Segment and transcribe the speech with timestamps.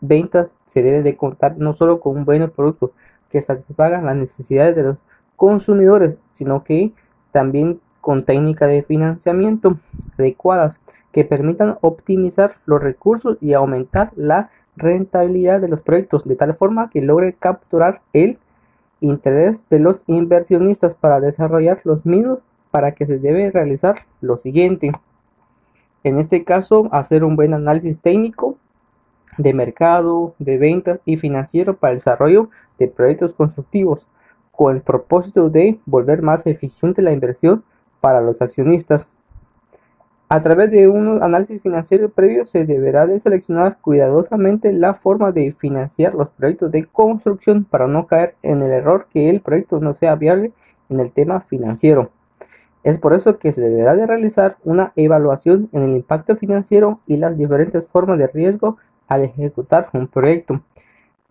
[0.00, 2.90] ventas se debe de contar no solo con un buen producto
[3.30, 4.96] que satisfaga las necesidades de los
[5.36, 6.92] consumidores, sino que
[7.30, 9.78] también con técnicas de financiamiento
[10.18, 10.80] adecuadas
[11.12, 16.90] que permitan optimizar los recursos y aumentar la rentabilidad de los proyectos de tal forma
[16.90, 18.38] que logre capturar el
[18.98, 24.92] interés de los inversionistas para desarrollar los mismos para que se debe realizar lo siguiente.
[26.02, 28.56] En este caso, hacer un buen análisis técnico
[29.36, 34.06] de mercado, de ventas y financiero para el desarrollo de proyectos constructivos,
[34.52, 37.64] con el propósito de volver más eficiente la inversión
[38.00, 39.08] para los accionistas.
[40.28, 45.52] A través de un análisis financiero previo se deberá de seleccionar cuidadosamente la forma de
[45.52, 49.92] financiar los proyectos de construcción para no caer en el error que el proyecto no
[49.92, 50.52] sea viable
[50.88, 52.10] en el tema financiero.
[52.82, 57.18] Es por eso que se deberá de realizar una evaluación en el impacto financiero y
[57.18, 60.62] las diferentes formas de riesgo al ejecutar un proyecto.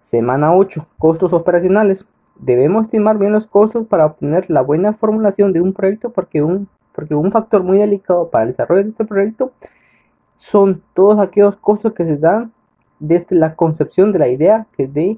[0.01, 0.85] Semana 8.
[0.97, 2.05] Costos operacionales.
[2.35, 6.69] Debemos estimar bien los costos para obtener la buena formulación de un proyecto porque un,
[6.93, 9.51] porque un factor muy delicado para el desarrollo de este proyecto
[10.37, 12.53] son todos aquellos costos que se dan
[12.99, 15.17] desde la concepción de la idea que de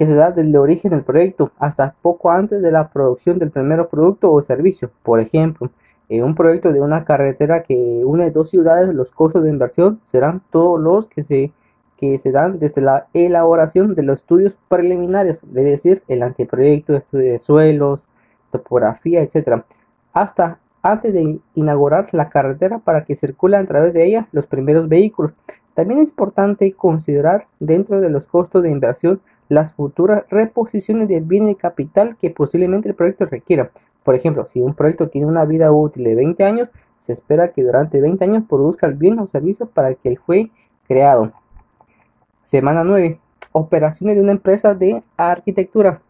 [0.00, 3.50] que se da desde el origen del proyecto hasta poco antes de la producción del
[3.50, 4.90] primer producto o servicio.
[5.02, 5.68] Por ejemplo,
[6.08, 10.40] en un proyecto de una carretera que une dos ciudades, los costos de inversión serán
[10.50, 11.52] todos los que se,
[11.98, 17.32] que se dan desde la elaboración de los estudios preliminares, es decir, el anteproyecto, estudio
[17.32, 18.08] de suelos,
[18.50, 19.64] topografía, etc.,
[20.14, 24.88] hasta antes de inaugurar la carretera para que circulen a través de ella los primeros
[24.88, 25.32] vehículos.
[25.74, 31.46] También es importante considerar dentro de los costos de inversión las futuras reposiciones de bien
[31.46, 33.72] de capital que posiblemente el proyecto requiera.
[34.04, 36.68] Por ejemplo, si un proyecto tiene una vida útil de 20 años,
[36.98, 40.50] se espera que durante 20 años produzca el bien o servicio para el que fue
[40.86, 41.32] creado.
[42.44, 43.18] Semana 9.
[43.50, 46.00] Operaciones de una empresa de arquitectura.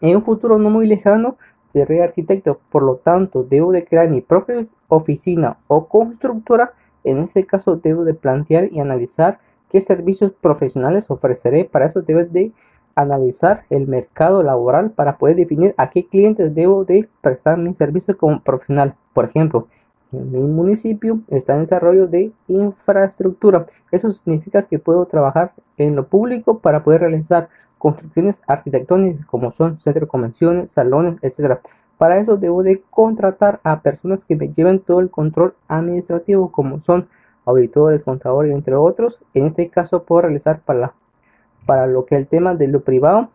[0.00, 1.36] En un futuro no muy lejano,
[1.72, 4.56] seré arquitecto, por lo tanto, debo de crear mi propia
[4.88, 6.72] oficina o constructora.
[7.04, 9.38] En este caso, debo de plantear y analizar
[9.74, 11.64] qué servicios profesionales ofreceré.
[11.64, 12.52] Para eso debes de
[12.94, 18.16] analizar el mercado laboral para poder definir a qué clientes debo de prestar mi servicio
[18.16, 18.94] como profesional.
[19.12, 19.66] Por ejemplo,
[20.12, 23.66] en mi municipio está en desarrollo de infraestructura.
[23.90, 29.80] Eso significa que puedo trabajar en lo público para poder realizar construcciones arquitectónicas como son
[29.80, 31.58] centros de convenciones, salones, etc.
[31.98, 36.80] Para eso debo de contratar a personas que me lleven todo el control administrativo como
[36.80, 37.08] son
[37.44, 39.22] auditores, contadores, entre otros.
[39.34, 40.94] En este caso puedo realizar para,
[41.66, 43.30] para lo que el tema de lo privado,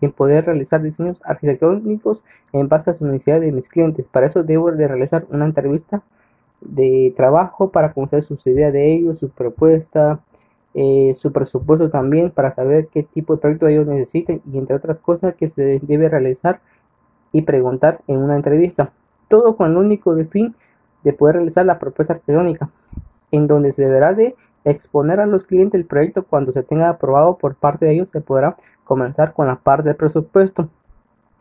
[0.00, 4.06] en poder realizar diseños arquitectónicos en base a su necesidad de mis clientes.
[4.06, 6.02] Para eso debo de realizar una entrevista
[6.60, 10.20] de trabajo para conocer sus ideas de ellos, su propuesta,
[10.74, 14.98] eh, su presupuesto también para saber qué tipo de proyecto ellos necesiten y entre otras
[14.98, 16.60] cosas que se debe realizar
[17.32, 18.92] y preguntar en una entrevista.
[19.28, 20.54] Todo con el único fin
[21.04, 22.70] de poder realizar la propuesta arquitectónica
[23.30, 26.24] en donde se deberá de exponer a los clientes el proyecto.
[26.24, 29.96] Cuando se tenga aprobado por parte de ellos se podrá comenzar con la parte del
[29.96, 30.68] presupuesto.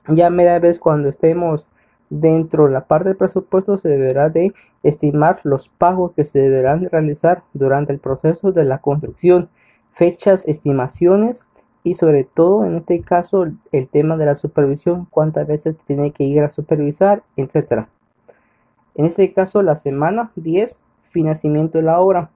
[0.10, 1.68] Ya media vez cuando estemos
[2.10, 4.54] dentro de la parte del presupuesto se deberá de
[4.84, 9.50] estimar los pagos que se deberán realizar durante el proceso de la construcción
[9.92, 11.44] fechas estimaciones
[11.84, 16.24] y sobre todo en este caso el tema de la supervisión cuántas veces tiene que
[16.24, 17.90] ir a supervisar etcétera.
[18.96, 20.78] En este caso la semana 10
[21.18, 22.30] financiamiento de la obra.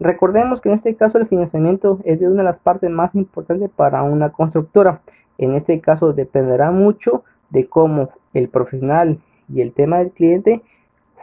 [0.00, 3.68] Recordemos que en este caso el financiamiento es de una de las partes más importantes
[3.68, 5.02] para una constructora.
[5.36, 9.18] En este caso dependerá mucho de cómo el profesional
[9.52, 10.62] y el tema del cliente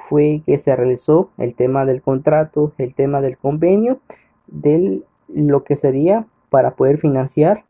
[0.10, 4.00] fue que se realizó el tema del contrato, el tema del convenio,
[4.46, 7.64] del lo que sería para poder financiar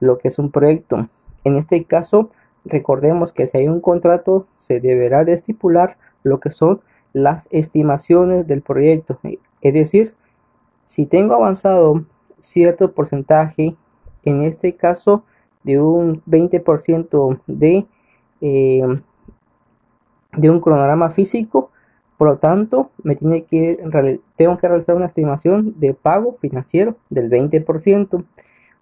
[0.00, 1.08] lo que es un proyecto.
[1.44, 2.30] En este caso,
[2.64, 6.80] recordemos que si hay un contrato, se deberá de estipular lo que son
[7.14, 9.18] las estimaciones del proyecto.
[9.62, 10.14] Es decir,
[10.84, 12.04] si tengo avanzado
[12.40, 13.74] cierto porcentaje,
[14.24, 15.24] en este caso
[15.62, 17.86] de un 20% de,
[18.42, 19.00] eh,
[20.36, 21.70] de un cronograma físico,
[22.18, 23.78] por lo tanto, me tiene que,
[24.36, 28.24] tengo que realizar una estimación de pago financiero del 20%.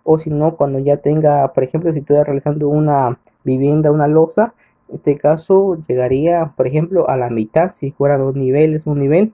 [0.05, 4.55] O si no, cuando ya tenga, por ejemplo, si estoy realizando una vivienda, una losa,
[4.93, 9.33] este caso llegaría, por ejemplo, a la mitad, si fuera dos niveles, un nivel,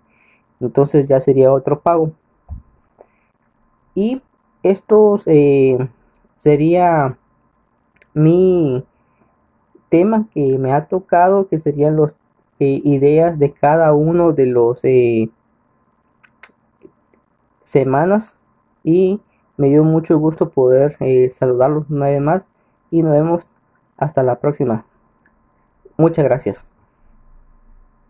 [0.61, 2.13] entonces ya sería otro pago.
[3.95, 4.23] Y
[4.63, 5.79] estos eh,
[6.37, 7.19] sería
[8.15, 8.85] mi
[9.89, 12.17] tema que me ha tocado, que serían las
[12.61, 15.31] eh, ideas de cada uno de los eh,
[17.65, 18.39] semanas
[18.85, 19.21] y
[19.57, 20.97] me dio mucho gusto poder
[21.33, 22.49] saludarlos una vez más
[22.91, 23.55] y nos vemos
[23.97, 24.85] hasta la próxima.
[25.99, 26.71] Muchas gracias.